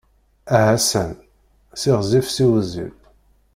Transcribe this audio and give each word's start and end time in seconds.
Aha 0.55 0.75
san! 0.89 1.11
Siɣzif, 1.81 2.27
siwzil. 2.35 2.93